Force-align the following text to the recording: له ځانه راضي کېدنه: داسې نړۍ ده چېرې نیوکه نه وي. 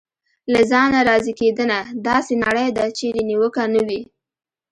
له 0.53 0.61
ځانه 0.71 0.99
راضي 1.09 1.33
کېدنه: 1.39 1.77
داسې 2.07 2.33
نړۍ 2.43 2.67
ده 2.77 2.85
چېرې 2.97 3.21
نیوکه 3.29 3.63
نه 3.73 3.81
وي. 3.87 4.01